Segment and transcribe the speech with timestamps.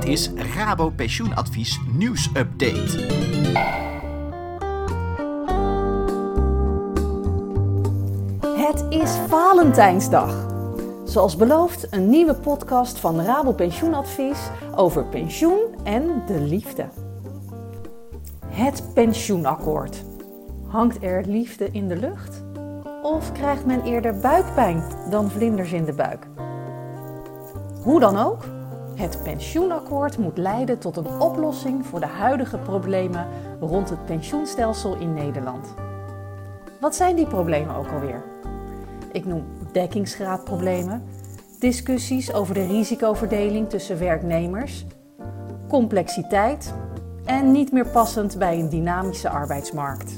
[0.00, 2.98] Dit is Rabo Pensioenadvies nieuwsupdate.
[8.56, 10.46] Het is Valentijnsdag.
[11.04, 14.38] Zoals beloofd, een nieuwe podcast van Rabo Pensioenadvies
[14.74, 16.88] over pensioen en de liefde.
[18.46, 20.04] Het pensioenakkoord.
[20.66, 22.42] Hangt er liefde in de lucht?
[23.02, 26.26] Of krijgt men eerder buikpijn dan vlinders in de buik?
[27.82, 28.44] Hoe dan ook,
[29.00, 33.26] het pensioenakkoord moet leiden tot een oplossing voor de huidige problemen
[33.60, 35.74] rond het pensioenstelsel in Nederland.
[36.80, 38.22] Wat zijn die problemen ook alweer?
[39.12, 41.04] Ik noem dekkingsgraadproblemen,
[41.58, 44.86] discussies over de risicoverdeling tussen werknemers,
[45.68, 46.74] complexiteit
[47.24, 50.12] en niet meer passend bij een dynamische arbeidsmarkt.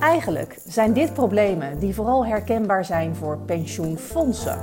[0.00, 4.58] Eigenlijk zijn dit problemen die vooral herkenbaar zijn voor pensioenfondsen.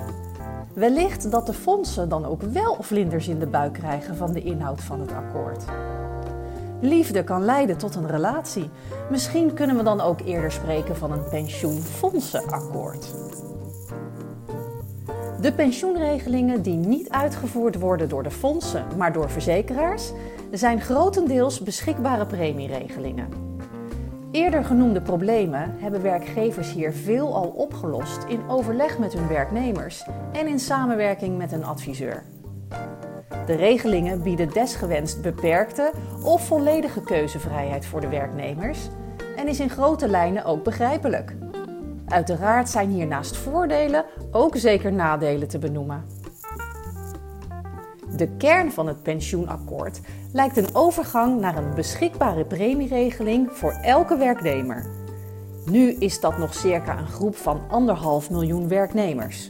[0.74, 4.82] Wellicht dat de fondsen dan ook wel vlinders in de buik krijgen van de inhoud
[4.82, 5.63] van het akkoord.
[6.82, 8.70] Liefde kan leiden tot een relatie.
[9.10, 13.13] Misschien kunnen we dan ook eerder spreken van een pensioenfondsenakkoord.
[15.41, 20.12] De pensioenregelingen die niet uitgevoerd worden door de fondsen, maar door verzekeraars,
[20.52, 23.51] zijn grotendeels beschikbare premieregelingen.
[24.32, 30.60] Eerder genoemde problemen hebben werkgevers hier veelal opgelost in overleg met hun werknemers en in
[30.60, 32.23] samenwerking met een adviseur.
[33.46, 35.91] De regelingen bieden desgewenst beperkte
[36.23, 38.90] of volledige keuzevrijheid voor de werknemers
[39.35, 41.35] en is in grote lijnen ook begrijpelijk.
[42.07, 46.21] Uiteraard zijn hier naast voordelen ook zeker nadelen te benoemen.
[48.15, 50.01] De kern van het pensioenakkoord
[50.34, 54.85] lijkt een overgang naar een beschikbare premieregeling voor elke werknemer.
[55.65, 59.49] Nu is dat nog circa een groep van anderhalf miljoen werknemers.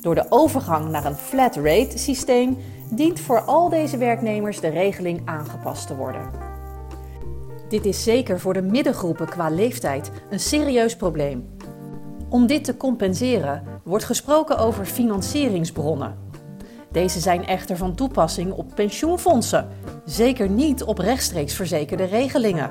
[0.00, 2.56] Door de overgang naar een flat rate systeem
[2.90, 6.30] dient voor al deze werknemers de regeling aangepast te worden.
[7.68, 11.48] Dit is zeker voor de middengroepen qua leeftijd een serieus probleem.
[12.28, 16.29] Om dit te compenseren wordt gesproken over financieringsbronnen.
[16.92, 19.68] Deze zijn echter van toepassing op pensioenfondsen,
[20.04, 22.70] zeker niet op rechtstreeks verzekerde regelingen.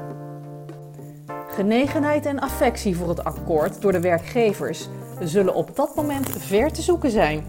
[1.49, 6.81] Genegenheid en affectie voor het akkoord door de werkgevers zullen op dat moment ver te
[6.81, 7.43] zoeken zijn.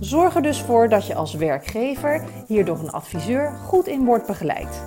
[0.00, 4.26] Zorg er dus voor dat je als werkgever hier door een adviseur goed in wordt
[4.26, 4.82] begeleid.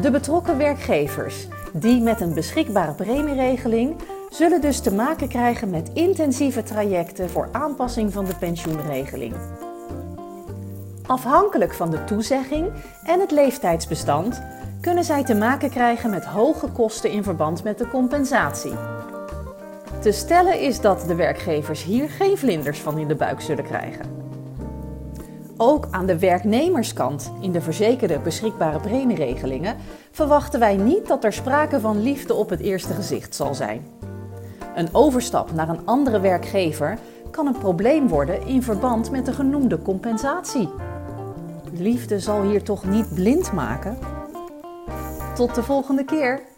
[0.00, 3.96] De betrokken werkgevers die met een beschikbare premieregeling
[4.30, 9.34] zullen dus te maken krijgen met intensieve trajecten voor aanpassing van de pensioenregeling.
[11.06, 12.70] Afhankelijk van de toezegging
[13.04, 14.42] en het leeftijdsbestand
[14.80, 18.74] kunnen zij te maken krijgen met hoge kosten in verband met de compensatie.
[20.00, 24.18] Te stellen is dat de werkgevers hier geen vlinders van in de buik zullen krijgen.
[25.56, 29.76] Ook aan de werknemerskant in de verzekerde beschikbare premieregelingen
[30.10, 33.82] verwachten wij niet dat er sprake van liefde op het eerste gezicht zal zijn.
[34.74, 36.98] Een overstap naar een andere werkgever
[37.30, 40.68] kan een probleem worden in verband met de genoemde compensatie.
[41.72, 43.98] Liefde zal hier toch niet blind maken?
[45.34, 46.49] Tot de volgende keer!